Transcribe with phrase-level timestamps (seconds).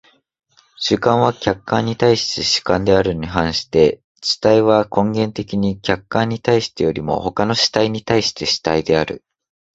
[0.79, 9.23] 主観は客観に対して主観であるに反して、主体は根源的には客観に対してよりも他の主体に対して主体である。